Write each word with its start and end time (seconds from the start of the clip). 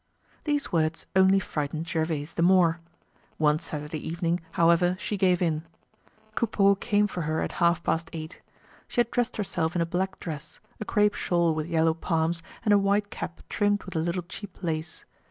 These 0.45 0.71
words 0.71 1.05
only 1.15 1.39
frightened 1.39 1.87
Gervaise 1.87 2.33
the 2.33 2.41
more. 2.41 2.79
One 3.37 3.59
Saturday 3.59 3.99
evening, 3.99 4.39
however, 4.53 4.95
she 4.97 5.15
gave 5.15 5.43
in. 5.43 5.63
Coupeau 6.33 6.73
came 6.73 7.05
for 7.05 7.21
her 7.21 7.39
at 7.43 7.51
half 7.61 7.83
past 7.83 8.09
eight. 8.11 8.41
She 8.87 8.99
had 8.99 9.11
dressed 9.11 9.37
herself 9.37 9.75
in 9.75 9.81
a 9.81 9.85
black 9.85 10.19
dress, 10.19 10.59
a 10.79 10.85
crape 10.85 11.13
shawl 11.13 11.53
with 11.53 11.67
yellow 11.69 11.93
palms, 11.93 12.41
and 12.65 12.73
a 12.73 12.79
white 12.79 13.11
cap 13.11 13.43
trimmed 13.47 13.83
with 13.83 13.95
a 13.95 13.99
little 13.99 14.23
cheap 14.23 14.63
lace. 14.63 15.05